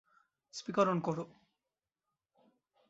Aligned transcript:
Speaker 0.53 0.85
on 0.89 0.99
করো। 0.99 1.23